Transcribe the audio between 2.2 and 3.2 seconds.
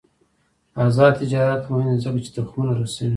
چې تخمونه رسوي.